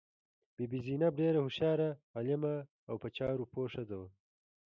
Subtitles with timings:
[0.55, 2.55] بي بي زینب ډېره هوښیاره، عالمه
[2.89, 4.09] او په چارو پوه ښځه وه.